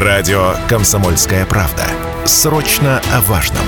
[0.00, 1.82] Радио «Комсомольская правда».
[2.24, 3.64] Срочно о важном.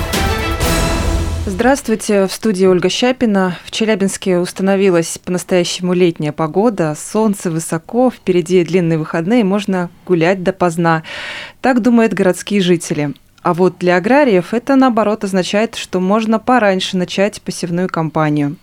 [1.45, 3.57] Здравствуйте, в студии Ольга Щапина.
[3.65, 11.03] В Челябинске установилась по-настоящему летняя погода, солнце высоко, впереди длинные выходные, можно гулять допоздна.
[11.59, 13.13] Так думают городские жители.
[13.43, 18.57] А вот для аграриев это, наоборот, означает, что можно пораньше начать посевную кампанию.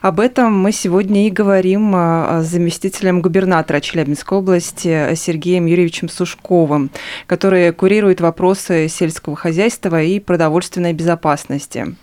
[0.00, 6.90] Об этом мы сегодня и говорим а, с заместителем губернатора Челябинской области Сергеем Юрьевичем Сушковым,
[7.26, 11.94] который курирует вопросы сельского хозяйства и продовольственной безопасности.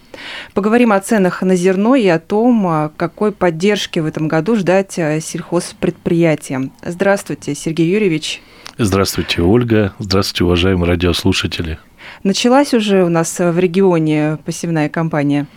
[0.53, 4.99] Поговорим о ценах на зерно и о том, а, какой поддержки в этом году ждать
[4.99, 6.73] а, сельхозпредприятиям.
[6.83, 8.43] Здравствуйте, Сергей Юрьевич.
[8.77, 9.93] Здравствуйте, Ольга.
[9.97, 11.79] Здравствуйте, уважаемые радиослушатели.
[12.23, 15.47] Началась уже у нас в регионе посевная кампания?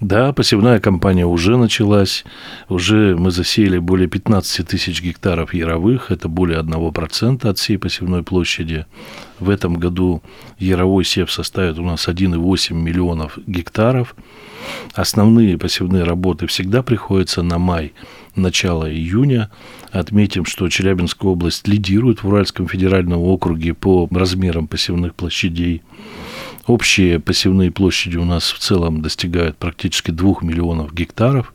[0.00, 2.24] Да, посевная кампания уже началась.
[2.68, 6.10] Уже мы засеяли более 15 тысяч гектаров яровых.
[6.10, 8.86] Это более 1% от всей посевной площади.
[9.38, 10.22] В этом году
[10.58, 14.14] яровой сев составит у нас 1,8 миллионов гектаров.
[14.94, 17.92] Основные посевные работы всегда приходятся на май,
[18.34, 19.50] начало июня.
[19.92, 25.82] Отметим, что Челябинская область лидирует в Уральском федеральном округе по размерам посевных площадей.
[26.66, 31.52] Общие посевные площади у нас в целом достигают практически 2 миллионов гектаров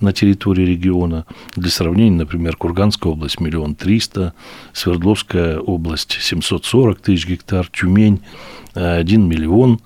[0.00, 1.24] на территории региона.
[1.54, 4.34] Для сравнения, например, Курганская область– миллион триста,
[4.72, 8.20] Свердловская область– 740 тысяч гектар, Тюмень–
[8.74, 9.80] 1 миллион.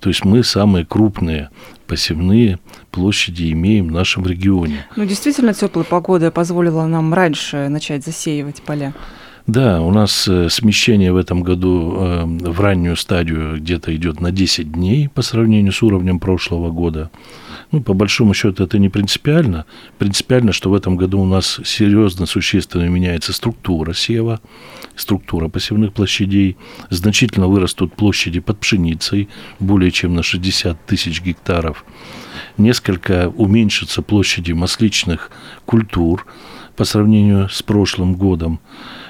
[0.00, 1.50] То есть мы самые крупные
[1.86, 2.58] посевные
[2.90, 4.86] площади имеем в нашем регионе.
[4.96, 8.94] Ну, действительно, теплая погода позволила нам раньше начать засеивать поля.
[9.46, 14.30] Да, у нас э, смещение в этом году э, в раннюю стадию где-то идет на
[14.30, 17.10] 10 дней по сравнению с уровнем прошлого года.
[17.72, 19.64] Ну, по большому счету, это не принципиально.
[19.98, 24.40] Принципиально, что в этом году у нас серьезно, существенно меняется структура сева,
[24.94, 26.56] структура посевных площадей.
[26.90, 31.84] Значительно вырастут площади под пшеницей, более чем на 60 тысяч гектаров.
[32.58, 35.30] Несколько уменьшатся площади масличных
[35.64, 36.26] культур
[36.76, 38.60] по сравнению с прошлым годом.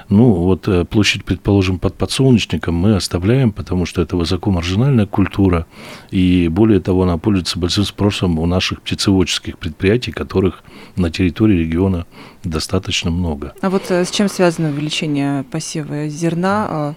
[0.09, 5.65] Ну, вот э, площадь, предположим, под подсолнечником мы оставляем, потому что это высокомаржинальная культура,
[6.11, 10.63] и более того, она пользуется большим спросом у наших птицеводческих предприятий, которых
[10.95, 12.05] на территории региона
[12.43, 13.53] достаточно много.
[13.61, 16.95] А вот э, с чем связано увеличение посева зерна?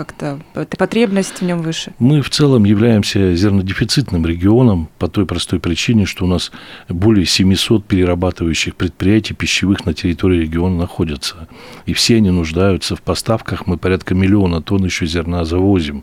[0.00, 0.40] Как-то
[0.78, 1.92] потребность в нем выше?
[1.98, 6.52] Мы в целом являемся зернодефицитным регионом по той простой причине, что у нас
[6.88, 11.48] более 700 перерабатывающих предприятий пищевых на территории региона находятся.
[11.84, 13.66] И все они нуждаются в поставках.
[13.66, 16.02] Мы порядка миллиона тонн еще зерна завозим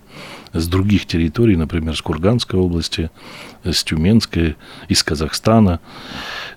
[0.53, 3.09] с других территорий, например, с Курганской области,
[3.63, 4.55] с Тюменской,
[4.87, 5.79] из Казахстана.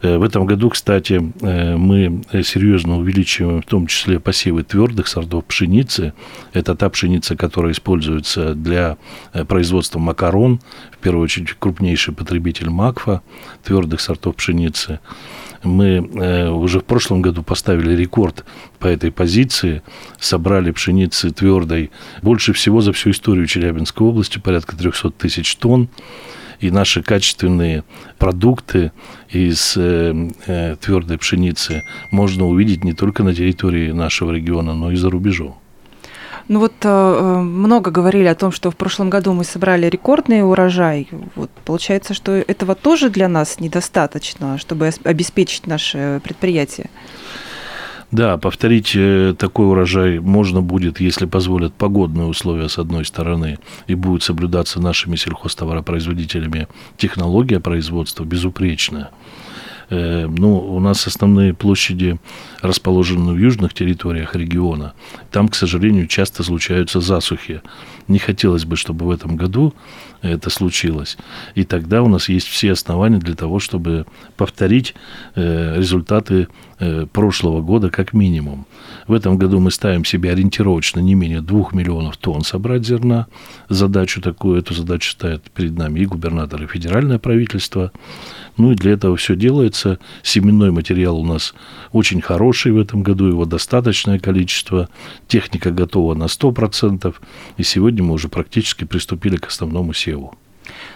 [0.03, 5.45] Э, в этом году, кстати, э, мы серьезно увеличиваем в том числе посевы твердых сортов
[5.45, 6.13] пшеницы.
[6.53, 8.97] Это та пшеница, которая используется для
[9.33, 10.61] э, производства макарон,
[10.93, 13.23] в первую очередь крупнейший потребитель макфа,
[13.65, 15.01] твердых сортов пшеницы.
[15.63, 16.01] Мы
[16.51, 18.47] уже в прошлом году поставили рекорд
[18.79, 19.83] по этой позиции,
[20.19, 21.91] собрали пшеницы твердой
[22.23, 25.91] больше всего за всю историю Челябинской области, порядка 300 тысяч тонн
[26.61, 27.85] и наши качественные
[28.19, 28.93] продукты
[29.31, 34.97] из э, э, твердой пшеницы можно увидеть не только на территории нашего региона, но и
[34.97, 35.57] за рубежом.
[36.51, 41.07] Ну вот э, много говорили о том, что в прошлом году мы собрали рекордный урожай.
[41.37, 46.91] Вот получается, что этого тоже для нас недостаточно, чтобы обеспечить наше предприятие.
[48.11, 53.95] Да, повторить э, такой урожай можно будет, если позволят погодные условия с одной стороны, и
[53.95, 59.11] будет соблюдаться нашими сельхозтоваропроизводителями технология производства безупречная.
[59.91, 62.19] Э, ну, у нас основные площади
[62.63, 64.95] расположены в южных территориях региона.
[65.31, 67.63] Там, к сожалению, часто случаются засухи.
[68.09, 69.75] Не хотелось бы, чтобы в этом году
[70.23, 71.17] это случилось.
[71.55, 74.05] И тогда у нас есть все основания для того, чтобы
[74.37, 74.95] повторить
[75.35, 78.67] э, результаты э, прошлого года как минимум.
[79.07, 83.29] В этом году мы ставим себе ориентировочно не менее 2 миллионов тонн собрать зерна.
[83.69, 87.93] Задачу такую, эту задачу ставят перед нами и губернатор, и федеральное правительство.
[88.57, 89.99] Ну и для этого все делается.
[90.23, 91.55] Семенной материал у нас
[91.93, 94.89] очень хороший в этом году, его достаточное количество.
[95.29, 97.15] Техника готова на 100%.
[97.57, 100.35] И сегодня мы уже практически приступили к основному севу.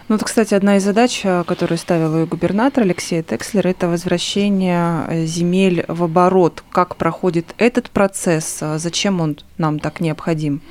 [0.07, 5.05] Ну, это, кстати, одна из задач, э, которую ставил и губернатор Алексей Текслер, это возвращение
[5.07, 6.63] э, земель в оборот.
[6.71, 8.63] Как проходит этот процесс?
[8.75, 10.61] Зачем он нам так необходим?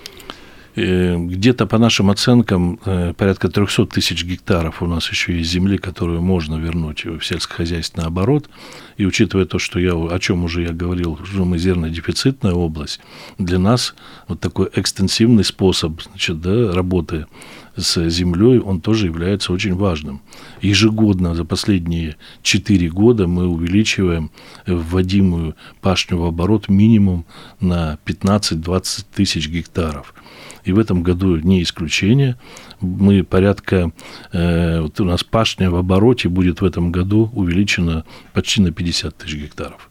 [0.77, 5.79] Э, где-то по нашим оценкам э, порядка 300 тысяч гектаров у нас еще есть земли,
[5.79, 8.49] которую можно вернуть в сельскохозяйственный оборот.
[8.97, 13.01] И учитывая то, что я, о чем уже я говорил, что мы зернодефицитная область,
[13.39, 13.95] для нас
[14.27, 17.27] вот такой экстенсивный способ значит, да, работы
[17.77, 20.23] с землей, он тоже является очень важным.
[20.61, 24.31] Ежегодно за последние 4 года мы увеличиваем
[24.67, 27.27] вводимую пашню в оборот минимум
[27.61, 30.15] на 15-20 тысяч гектаров.
[30.65, 32.37] И в этом году не исключение.
[32.81, 33.93] Мы порядка,
[34.33, 39.17] э, вот у нас пашня в обороте будет в этом году увеличена почти на 50
[39.17, 39.91] тысяч гектаров.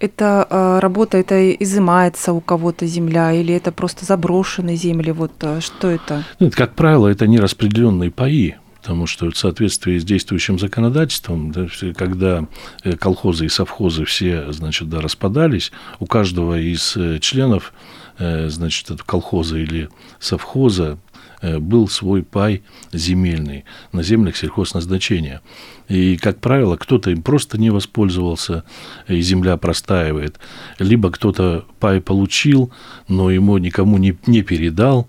[0.00, 5.12] Это э, работа, это изымается у кого-то земля или это просто заброшенные земли?
[5.12, 6.24] Вот э, что это?
[6.40, 12.46] Нет, как правило, это нераспределенные паи потому что в соответствии с действующим законодательством, да, когда
[12.82, 17.74] э, колхозы и совхозы все, значит, да, распадались, у каждого из э, членов,
[18.18, 19.88] значит, колхоза или
[20.18, 20.98] совхоза
[21.42, 25.40] был свой пай земельный на землях сельхозназначения.
[25.88, 28.64] И, как правило, кто-то им просто не воспользовался,
[29.08, 30.38] и земля простаивает.
[30.78, 32.70] Либо кто-то пай получил,
[33.08, 35.08] но ему никому не, не передал.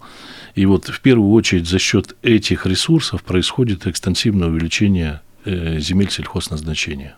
[0.56, 7.16] И вот в первую очередь за счет этих ресурсов происходит экстенсивное увеличение э, земель сельхозназначения.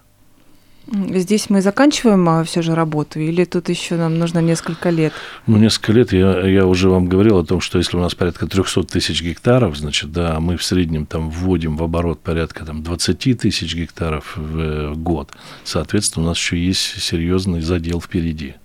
[0.92, 5.14] Здесь мы заканчиваем а, все же работу, или тут еще нам нужно несколько лет?
[5.48, 6.12] Ну, несколько лет.
[6.12, 9.78] Я, я уже вам говорил о том, что если у нас порядка 300 тысяч гектаров,
[9.78, 14.92] значит, да, мы в среднем там вводим в оборот порядка там 20 тысяч гектаров в,
[14.92, 15.32] в год.
[15.64, 18.56] Соответственно, у нас еще есть серьезный задел впереди.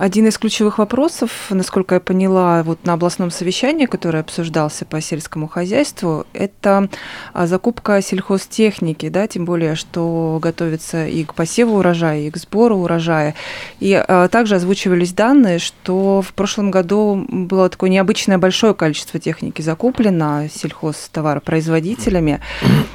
[0.00, 5.46] Один из ключевых вопросов, насколько я поняла, вот на областном совещании, которое обсуждался по сельскому
[5.46, 6.88] хозяйству, это
[7.34, 12.78] а, закупка сельхозтехники, да, тем более, что готовится и к посеву урожая, и к сбору
[12.78, 13.34] урожая.
[13.78, 19.60] И а, также озвучивались данные, что в прошлом году было такое необычное большое количество техники
[19.60, 22.40] закуплено сельхозтоваропроизводителями.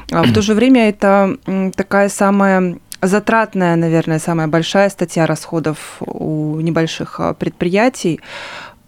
[0.10, 1.38] А в то же время это
[1.76, 8.20] такая самая затратная, наверное, самая большая статья расходов у небольших а, предприятий.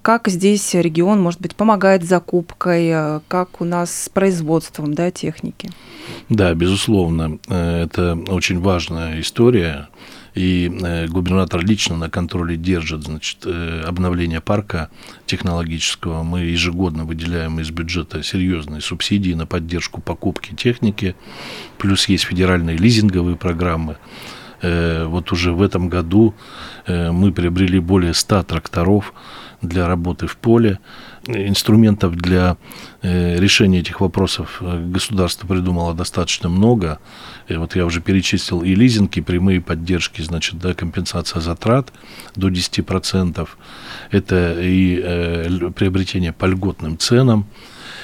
[0.02, 5.70] Как здесь регион, может быть, помогает закупкой, как у нас с производством да, техники?
[6.30, 9.90] Да, безусловно, э, это очень важная история
[10.38, 14.90] и э, губернатор лично на контроле держит значит, э, обновление парка
[15.26, 16.22] технологического.
[16.22, 21.16] Мы ежегодно выделяем из бюджета серьезные субсидии на поддержку покупки техники,
[21.80, 23.98] плюс есть федеральные лизинговые программы.
[24.62, 26.36] Э, вот уже в этом году
[26.88, 29.14] мы приобрели более 100 тракторов
[29.62, 30.80] для работы в поле
[31.28, 32.58] инструментов для
[33.02, 37.00] э, решения этих вопросов э, государство придумало достаточно много.
[37.48, 41.94] И вот я уже перечислил и лизинги, прямые поддержки, значит, да, компенсация затрат
[42.36, 43.48] до 10%.
[44.12, 47.46] Это и э, приобретение по льготным ценам.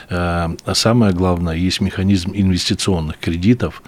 [0.10, 3.84] Э, а самое главное, есть механизм инвестиционных кредитов.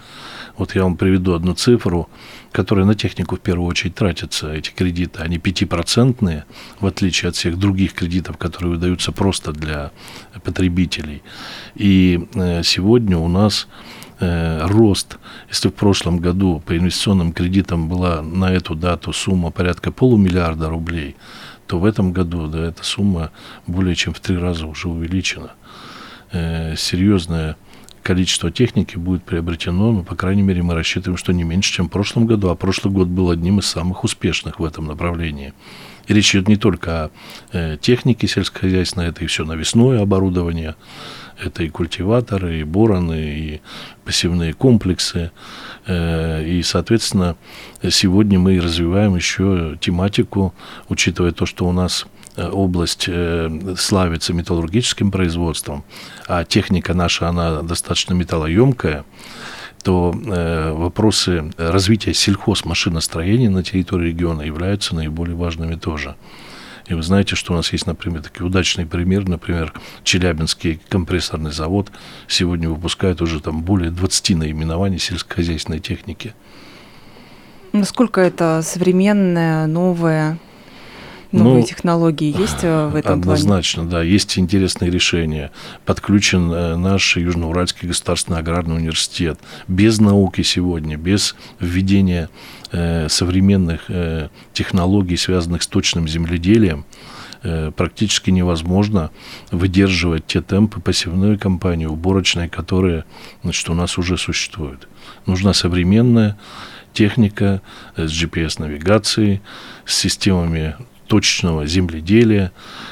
[0.57, 2.09] Вот я вам приведу одну цифру
[2.55, 6.45] которые на технику в первую очередь тратятся, эти кредиты, они пятипроцентные,
[6.79, 9.91] в отличие от всех других кредитов, которые выдаются просто для
[10.41, 11.21] потребителей.
[11.75, 13.67] И э, сегодня у нас
[14.21, 15.17] э, рост,
[15.49, 21.17] если в прошлом году по инвестиционным кредитам была на эту дату сумма порядка полумиллиарда рублей,
[21.67, 23.31] то в этом году да, эта сумма
[23.67, 25.51] более чем в три раза уже увеличена.
[26.31, 27.57] Э, серьезная
[28.05, 31.91] количество техники будет приобретено, ну, по крайней мере, мы рассчитываем, что не меньше, чем в
[31.91, 35.53] прошлом году, а прошлый год был одним из самых успешных в этом направлении.
[36.05, 37.11] И речь идет не только о
[37.51, 40.75] э, технике сельскохозяйственной, это и все навесное оборудование,
[41.43, 43.61] это и культиваторы, и бороны, и
[44.03, 45.31] посевные комплексы.
[45.87, 47.37] Э, и, соответственно,
[47.89, 50.53] сегодня мы развиваем еще тематику,
[50.89, 52.05] учитывая то, что у нас
[52.37, 55.83] область э, славится металлургическим производством,
[56.27, 59.05] а техника наша, она достаточно металлоемкая,
[59.83, 66.15] то э, вопросы развития сельхозмашиностроения на территории региона являются наиболее важными тоже.
[66.87, 69.73] И вы знаете, что у нас есть, например, такой удачный пример, например,
[70.03, 71.91] Челябинский компрессорный завод
[72.27, 76.33] сегодня выпускает уже там более 20 наименований сельскохозяйственной техники.
[77.73, 80.37] Насколько это современная, новая
[81.35, 83.91] новые ну, технологии есть э, в этом однозначно, плане?
[83.91, 85.51] да, есть интересные решения.
[85.85, 89.39] Подключен э, наш Южноуральский государственный аграрный университет.
[89.67, 92.29] Без науки сегодня, без введения
[92.71, 93.89] э, современных
[94.53, 96.85] технологий, связанных с точным земледелием,
[97.75, 99.11] практически невозможно
[99.51, 103.05] выдерживать те темпы посевной кампании, уборочной, которые
[103.43, 104.87] значит, у нас уже существуют.
[105.27, 106.37] Нужна современная
[106.93, 107.61] техника
[107.95, 109.41] с GPS-навигацией,
[109.85, 110.75] с системами
[111.07, 112.51] точечного земледелия,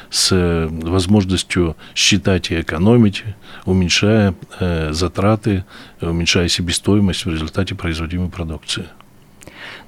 [0.09, 3.23] с возможностью считать и экономить,
[3.65, 5.65] уменьшая э, затраты,
[6.01, 8.85] уменьшая себестоимость в результате производимой продукции.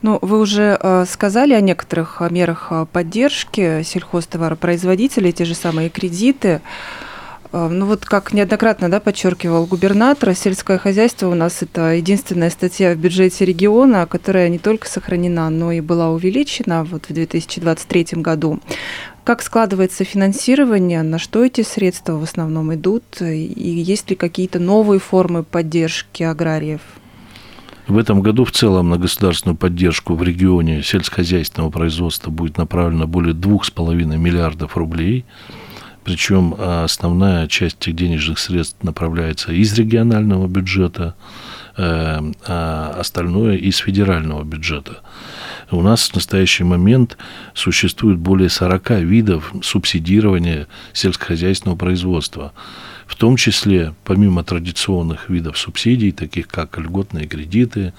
[0.01, 6.47] Ну, вы уже э, сказали о некоторых мерах поддержки сельхозтоваропроизводителей, те же самые кредиты.
[6.47, 6.59] Э,
[7.55, 12.97] ну вот как неоднократно да, подчеркивал губернатор, сельское хозяйство у нас это единственная статья в
[12.97, 18.59] бюджете региона, которая не только сохранена, но и была увеличена вот в 2023 году.
[19.23, 24.99] Как складывается финансирование, на что эти средства в основном идут, и есть ли какие-то новые
[24.99, 26.81] формы поддержки аграриев?
[27.87, 33.33] В этом году в целом на государственную поддержку в регионе сельскохозяйственного производства будет направлено более
[33.33, 35.23] 2,5 миллиардов рублей.
[36.05, 41.15] Причем а, основная часть этих денежных средств направляется из регионального бюджета,
[41.77, 44.99] э, а остальное из федерального бюджета.
[45.71, 47.17] У нас в настоящий момент
[47.55, 52.53] существует более 40 видов субсидирования сельскохозяйственного производства
[53.07, 57.93] в том числе, помимо традиционных видов субсидий, таких как льготные кредиты,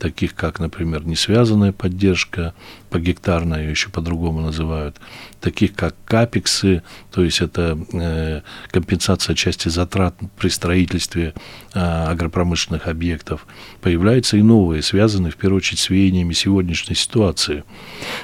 [0.00, 2.54] таких как, например, несвязанная поддержка,
[2.88, 4.96] погектарная ее еще по-другому называют,
[5.40, 8.40] таких как капексы, то есть это э,
[8.70, 11.34] компенсация части затрат при строительстве
[11.74, 13.46] э, агропромышленных объектов,
[13.82, 17.64] появляются и новые, связанные в первую очередь с веяниями сегодняшней ситуации.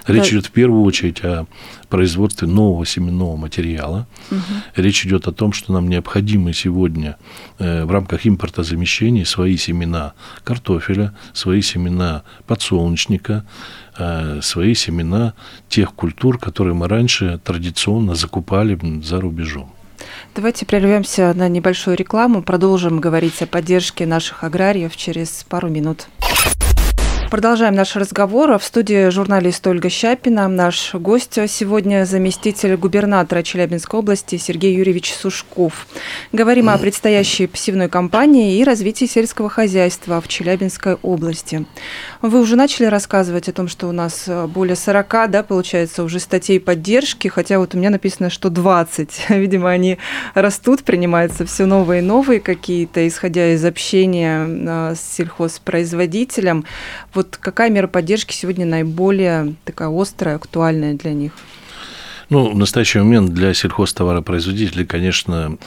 [0.06, 1.46] Речь идет в первую очередь о
[1.88, 4.06] производстве нового семенного материала.
[4.30, 4.40] Угу.
[4.76, 5.88] Речь идет о том, что нам
[6.26, 7.16] необходимы сегодня
[7.58, 10.12] э, в рамках импортозамещения свои семена
[10.44, 13.44] картофеля, свои семена подсолнечника,
[13.98, 15.34] э, свои семена
[15.68, 19.72] тех культур, которые мы раньше традиционно закупали за рубежом.
[20.34, 26.08] Давайте прервемся на небольшую рекламу, продолжим говорить о поддержке наших аграриев через пару минут.
[27.30, 28.56] Продолжаем наш разговор.
[28.56, 30.46] В студии журналист Ольга Щапина.
[30.46, 35.88] Наш гость сегодня заместитель губернатора Челябинской области Сергей Юрьевич Сушков.
[36.32, 41.66] Говорим о предстоящей пассивной кампании и развитии сельского хозяйства в Челябинской области.
[42.22, 46.60] Вы уже начали рассказывать о том, что у нас более 40, да, получается, уже статей
[46.60, 49.26] поддержки, хотя вот у меня написано, что 20.
[49.30, 49.98] Видимо, они
[50.34, 56.64] растут, принимаются все новые и новые какие-то, исходя из общения а, с сельхозпроизводителем.
[57.16, 61.32] Вот какая мера поддержки сегодня наиболее такая острая, актуальная для них?
[62.28, 65.58] Ну, в настоящий момент для сельхозтоваропроизводителей, конечно,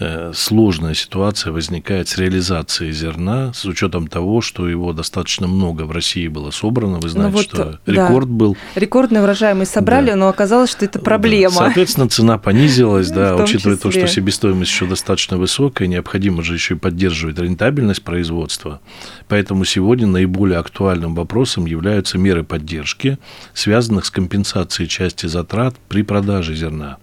[0.00, 5.92] э, сложная ситуация возникает с реализацией зерна, с учетом того, что его достаточно много в
[5.92, 6.94] России было собрано.
[6.94, 8.34] Вы ну знаете, ну вот, что рекорд да.
[8.34, 8.56] был.
[8.74, 10.16] Рекордный урожай мы собрали, да.
[10.16, 11.54] но оказалось, что это проблема.
[11.54, 11.66] Да.
[11.66, 13.90] Соответственно, цена понизилась, да, учитывая числе.
[13.92, 18.80] то, что себестоимость еще достаточно высокая, необходимо же еще и поддерживать рентабельность производства.
[19.28, 23.18] Поэтому сегодня наиболее актуальным вопросом являются меры поддержки,
[23.54, 26.96] связанных с компенсацией части затрат при продажи зерна.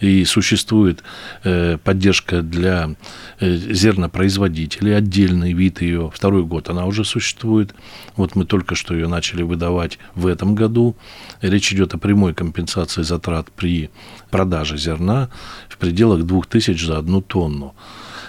[0.00, 1.04] И существует
[1.44, 2.96] э, поддержка для
[3.38, 6.10] э, зернопроизводителей, отдельный вид ее.
[6.12, 7.72] Второй год она уже существует.
[8.16, 10.96] Вот мы только что ее начали выдавать в этом году.
[11.40, 13.90] Речь идет о прямой компенсации затрат при
[14.30, 15.30] продаже зерна
[15.68, 17.72] в пределах 2000 за одну тонну.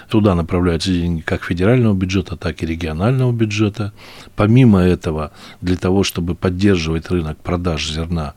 [0.08, 3.92] Туда направляются деньги как федерального бюджета, так и регионального бюджета.
[4.36, 8.34] Помимо этого, для того, чтобы поддерживать рынок продаж зерна,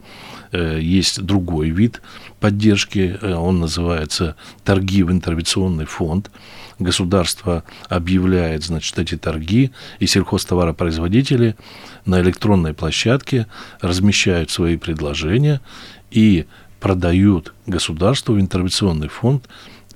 [0.54, 2.02] есть другой вид
[2.40, 6.32] поддержки, э, он называется торги в интервенционный фонд.
[6.80, 11.56] Государство объявляет, значит, эти торги, и сельхозтоваропроизводители
[12.06, 13.48] на электронной площадке
[13.82, 15.62] размещают свои предложения
[16.12, 16.46] и
[16.80, 19.50] продают государству в интервенционный фонд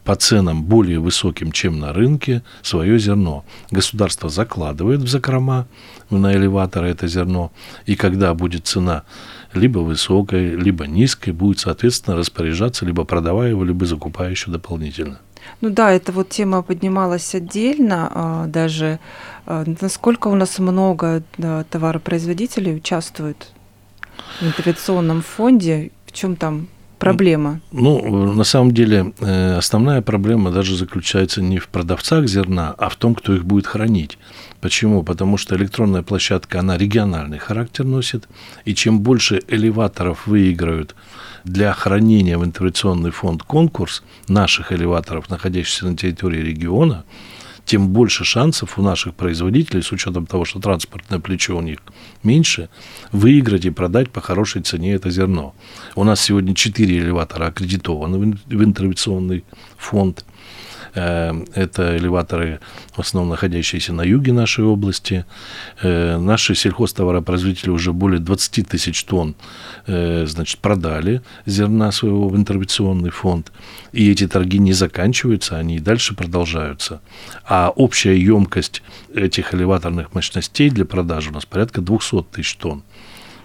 [0.03, 3.45] по ценам более высоким, чем на рынке, свое зерно.
[3.69, 5.67] Государство закладывает в закрома,
[6.09, 7.51] на элеваторы это зерно,
[7.85, 9.03] и когда будет цена
[9.53, 15.19] либо высокой, либо низкой, будет, соответственно, распоряжаться, либо продавая его, либо закупая еще дополнительно.
[15.59, 18.99] Ну да, эта вот тема поднималась отдельно, а, даже
[19.45, 21.23] а, насколько у нас много
[21.69, 23.51] товаропроизводителей участвуют
[24.39, 26.67] в интервенционном фонде, в чем там
[27.01, 27.59] проблема?
[27.71, 32.95] Ну, на самом деле, э, основная проблема даже заключается не в продавцах зерна, а в
[32.95, 34.17] том, кто их будет хранить.
[34.61, 35.03] Почему?
[35.03, 38.29] Потому что электронная площадка, она региональный характер носит,
[38.65, 40.95] и чем больше элеваторов выиграют
[41.43, 47.03] для хранения в интервенционный фонд конкурс наших элеваторов, находящихся на территории региона,
[47.65, 51.79] тем больше шансов у наших производителей, с учетом того, что транспортное плечо у них
[52.23, 52.69] меньше,
[53.11, 55.53] выиграть и продать по хорошей цене это зерно.
[55.95, 59.43] У нас сегодня 4 элеватора аккредитованы в интервенционный
[59.77, 60.25] фонд.
[60.93, 62.59] Это элеваторы,
[62.93, 65.25] в основном находящиеся на юге нашей области.
[65.81, 69.35] Наши сельхозтоваропроизводители уже более 20 тысяч тонн
[69.85, 73.51] значит, продали зерна своего в интервенционный фонд.
[73.93, 77.01] И эти торги не заканчиваются, они и дальше продолжаются.
[77.45, 78.83] А общая емкость
[79.13, 82.83] этих элеваторных мощностей для продажи у нас порядка 200 тысяч тонн.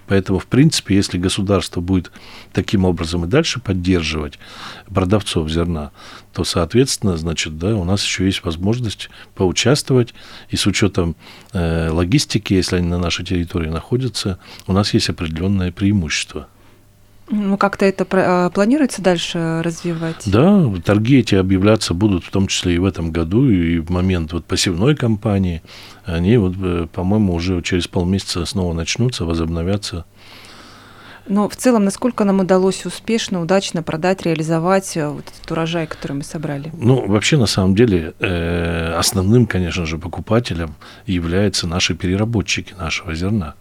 [0.07, 2.13] Поэтому, в принципе, если государство будет
[2.53, 4.39] таким образом и дальше поддерживать
[4.87, 5.91] продавцов зерна,
[6.33, 10.15] то, соответственно, значит, да, у нас еще есть возможность поучаствовать,
[10.51, 11.17] и с учетом
[11.53, 16.49] э, логистики, если они на нашей территории находятся, у нас есть определенное преимущество.
[17.29, 20.23] Ну, как-то это а, планируется дальше развивать?
[20.27, 24.33] Да, торги эти объявляться будут в том числе и в этом году, и в момент
[24.33, 25.63] вот посевной кампании.
[26.05, 30.05] Они, вот, э, по-моему, уже через полмесяца снова начнутся, возобновятся.
[31.29, 36.13] Но в целом, насколько нам удалось успешно, удачно продать, реализовать э, вот этот урожай, который
[36.13, 36.73] мы собрали?
[36.79, 43.57] Ну, вообще, на самом деле, э, основным, конечно же, покупателем являются наши переработчики нашего зерна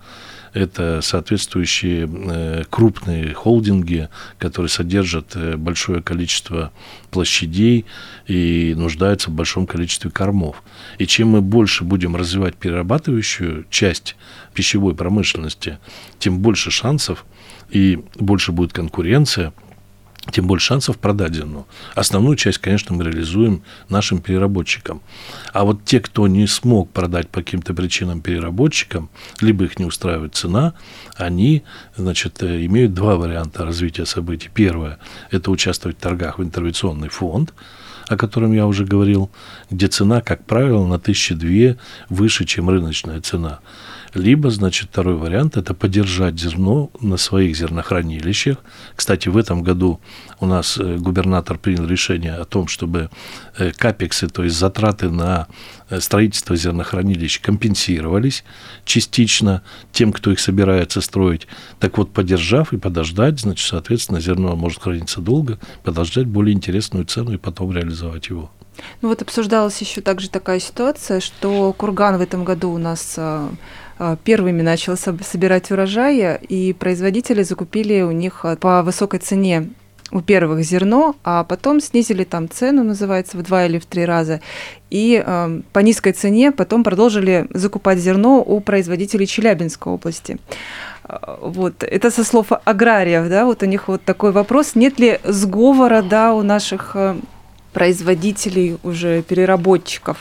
[0.55, 4.07] это соответствующие э, крупные холдинги,
[4.37, 6.71] которые содержат э, большое количество
[7.11, 7.85] площадей
[8.25, 10.63] и нуждаются в большом количестве кормов.
[10.97, 14.15] И чем мы больше будем развивать перерабатывающую часть
[14.53, 15.77] пищевой промышленности,
[16.19, 17.25] тем больше шансов
[17.69, 19.53] и больше будет конкуренция–
[20.31, 21.67] тем больше шансов продать зерно.
[21.93, 25.01] Основную часть, конечно, мы реализуем нашим переработчикам.
[25.53, 29.09] А вот те, кто не смог продать по каким-то причинам переработчикам,
[29.41, 30.73] либо их не устраивает цена,
[31.15, 31.63] они,
[31.95, 34.49] значит, э, имеют два варианта развития событий.
[34.53, 34.99] Первое–
[35.31, 37.53] это участвовать в торгах в интервенционный фонд,
[38.07, 39.31] о котором я уже говорил,
[39.69, 41.77] где цена, как правило, на тысячи две
[42.09, 43.59] выше, чем рыночная цена.
[44.15, 48.57] Либо, значит, второй вариант– это поддержать зерно на своих зернохранилищах.
[48.95, 49.99] Кстати, в этом году
[50.39, 53.09] у нас э, губернатор принял решение о том, чтобы
[53.57, 55.47] э, капексы, то есть затраты на
[55.89, 58.45] э, строительство зернохранилищ компенсировались
[58.85, 61.45] частично тем, кто их собирается строить.
[61.81, 67.33] Так вот, поддержав и подождать, значит, соответственно, зерно может храниться долго, подождать более интересную цену
[67.33, 68.49] и потом реализовать его.
[69.01, 73.49] Ну вот обсуждалась еще также такая ситуация, что курган в этом году у нас а,
[74.23, 79.69] первыми начал собирать урожай, и производители закупили у них а, по высокой цене
[80.11, 84.39] у первых зерно, а потом снизили там цену, называется, в два или в три раза,
[84.91, 90.37] и э, по низкой цене потом продолжили закупать зерно у производителей Челябинской области.
[91.41, 96.03] Вот, это со слов аграриев, да, вот у них вот такой вопрос, нет ли сговора,
[96.03, 96.95] да, у наших
[97.75, 100.17] производителей, уже переработчиков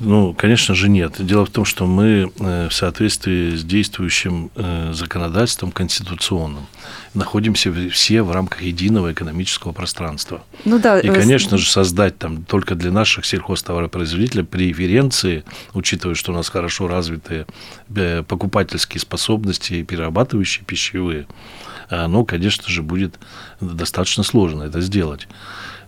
[0.00, 1.14] ну, конечно же, нет.
[1.18, 6.66] Дело в том, что мы э, в соответствии с действующим э, законодательством конституционным
[7.14, 10.44] находимся все в рамках единого экономического пространства.
[10.64, 11.00] Ну да.
[11.00, 15.42] И, э, конечно же, создать там только для наших сельхозтоваропроизводителей преференции,
[15.74, 17.46] учитывая, что у нас хорошо развитые
[18.28, 21.26] покупательские способности и перерабатывающие пищевые,
[21.90, 23.18] ну, конечно же, будет
[23.60, 25.26] достаточно сложно это сделать.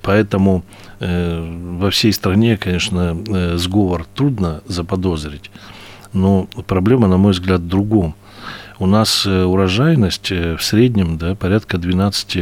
[0.02, 0.64] Поэтому
[0.98, 5.50] э, во всей стране, конечно, э, сговор трудно заподозрить,
[6.12, 8.14] но проблема, на мой взгляд, в другом.
[8.78, 12.36] У нас э, урожайность в среднем да, порядка 12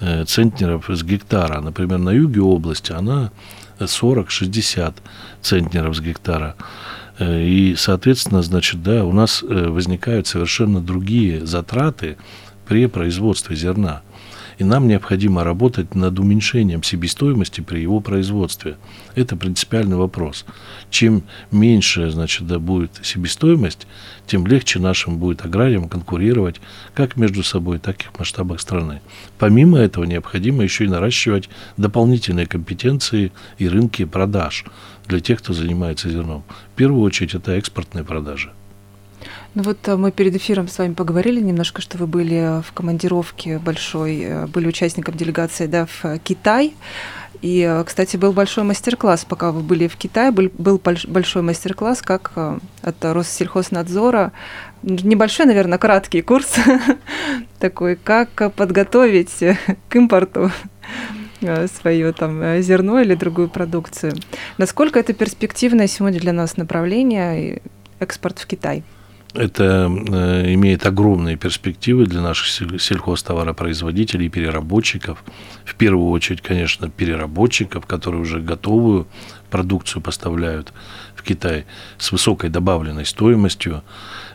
[0.00, 1.60] э, центнеров с гектара.
[1.60, 3.30] Например, на юге области она
[3.78, 4.94] 40-60
[5.40, 6.54] центнеров с гектара.
[7.18, 12.16] И, соответственно, значит, да, у нас возникают совершенно другие затраты
[12.66, 14.00] при производстве зерна
[14.60, 18.76] и нам необходимо работать над уменьшением себестоимости при его производстве.
[19.14, 20.44] Это принципиальный вопрос.
[20.90, 23.86] Чем меньше значит, да, будет себестоимость,
[24.26, 26.60] тем легче нашим будет аграриям конкурировать
[26.92, 29.00] как между собой, так и в масштабах страны.
[29.38, 34.66] Помимо этого необходимо еще и наращивать дополнительные компетенции и рынки продаж
[35.06, 36.44] для тех, кто занимается зерном.
[36.74, 38.52] В первую очередь это экспортные продажи.
[39.54, 43.58] Ну вот э, мы перед эфиром с вами поговорили немножко, что вы были в командировке
[43.58, 46.74] большой, э, были участником делегации да, в Китай.
[47.42, 52.00] И, э, кстати, был большой мастер-класс, пока вы были в Китае, был, был большой мастер-класс,
[52.02, 52.32] как
[52.82, 54.30] от Россельхознадзора,
[54.82, 56.54] небольшой, наверное, краткий курс
[57.58, 59.36] такой, как подготовить
[59.88, 60.52] к импорту
[61.80, 64.12] свое там зерно или другую продукцию.
[64.58, 67.62] Насколько это перспективное сегодня для нас направление
[67.98, 68.84] экспорт в Китай?
[69.34, 72.48] Это э, имеет огромные перспективы для наших
[72.80, 75.22] сельхозтоваропроизводителей и переработчиков.
[75.64, 79.06] В первую очередь, конечно, переработчиков, которые уже готовую
[79.48, 80.72] продукцию поставляют
[81.14, 81.66] в Китай
[81.98, 83.84] с высокой добавленной стоимостью.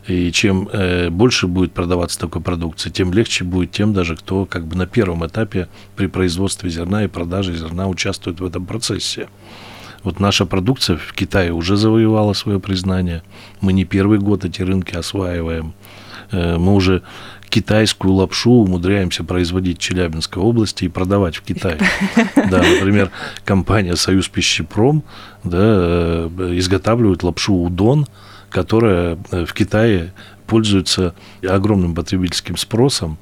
[0.08, 4.65] И чем э, больше будет продаваться такой продукции, тем легче будет тем даже, кто как
[4.65, 9.27] бы на первом этапе при производстве зерна и продаже зерна участвует в этом процессе.
[10.05, 13.23] Вот наша продукция в Китае уже завоевала свое признание.
[13.59, 15.73] Мы не первый год эти рынки осваиваем.
[16.31, 17.01] Э, мы уже
[17.49, 21.79] китайскую лапшу умудряемся производить в Челябинской области и продавать в Китае.
[22.35, 23.09] Да, например,
[23.43, 25.03] компания «Союз пищепром»
[25.43, 28.05] да, э, изготавливает лапшу «Удон»,
[28.51, 30.13] которая э, в Китае
[30.45, 33.17] пользуется огромным потребительским спросом.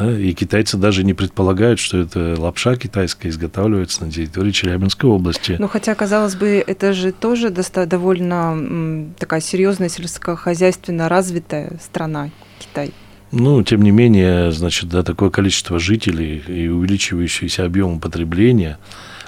[0.00, 5.56] Да, и китайцы даже не предполагают, что эта лапша китайская изготавливается на территории Челябинской области.
[5.58, 12.92] Ну, хотя, казалось бы, это же тоже довольно такая серьезная сельскохозяйственно развитая страна Китай.
[13.30, 18.78] Ну, тем не менее, значит, да, такое количество жителей и увеличивающийся объем потребления,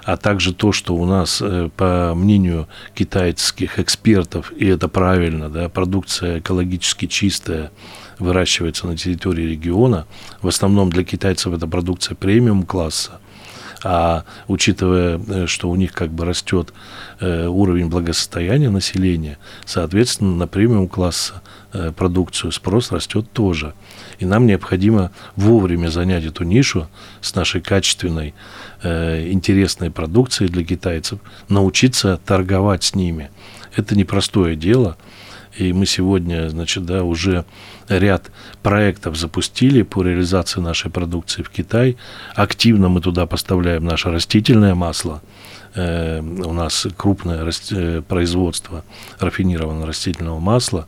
[0.05, 5.69] а также то, что у нас, э, по мнению китайских экспертов, и это правильно, да,
[5.69, 7.71] продукция экологически чистая,
[8.19, 10.07] выращивается на территории региона.
[10.41, 13.21] В основном для китайцев это продукция премиум-класса.
[13.85, 16.73] А учитывая, э, что у них как бы растет
[17.21, 23.75] э, уровень благосостояния населения, соответственно, на премиум класса э, продукцию спрос растет тоже.
[24.21, 26.87] И нам необходимо вовремя занять эту нишу
[27.21, 28.35] с нашей качественной,
[28.85, 33.31] интересной продукцией для китайцев, научиться торговать с ними.
[33.77, 34.97] Это непростое дело–
[35.57, 37.45] и мы сегодня, значит, да, уже
[37.89, 38.31] ряд
[38.63, 41.97] проектов запустили по реализации нашей продукции в Китай.
[42.35, 45.23] Активно мы туда поставляем наше растительное масло.
[45.75, 48.85] Э, у нас крупное э, производство
[49.19, 50.87] рафинированного растительного масла.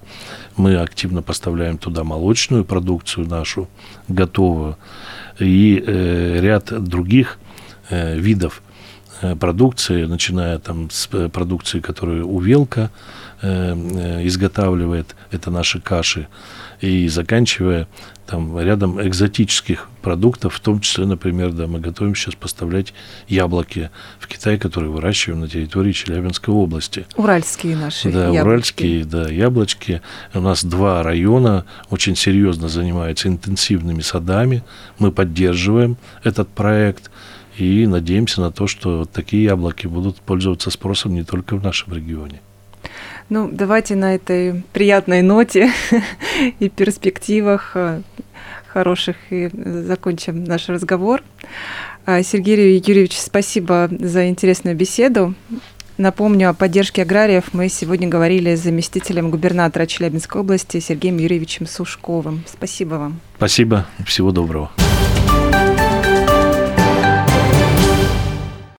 [0.57, 3.69] Мы активно поставляем туда молочную продукцию нашу,
[4.09, 4.79] готовую.
[5.39, 7.39] И э, ряд других
[7.91, 8.63] видов
[9.39, 16.29] продукции, начиная там с продукции, которую увелка Э, э, изготавливает это наши каши,
[16.81, 17.87] и заканчивая
[18.27, 22.95] там рядом экзотических продуктов, в том числе, например, да, мы готовим сейчас поставлять
[23.29, 27.07] яблоки в Китай, которые выращиваем на территории Челябинской области.
[27.17, 28.43] Уральские наши Да, яблочки.
[28.43, 30.01] уральские, да, яблочки.
[30.33, 34.63] У нас два района очень серьезно занимаются интенсивными садами.
[34.99, 37.11] Мы поддерживаем этот проект
[37.59, 42.41] и надеемся на то, что такие яблоки будут пользоваться спросом не только в нашем регионе.
[43.29, 45.73] Ну, давайте на этой приятной ноте
[46.59, 48.03] и перспективах э,
[48.69, 51.23] хороших и закончим наш разговор.
[52.07, 55.35] А, Сергей Юрьевич, спасибо за интересную беседу.
[55.97, 62.43] Напомню, о поддержке аграриев мы сегодня говорили с заместителем губернатора Челябинской области Сергеем Юрьевичем Сушковым.
[62.47, 63.21] Спасибо вам.
[63.37, 63.87] Спасибо.
[64.05, 64.71] Всего доброго.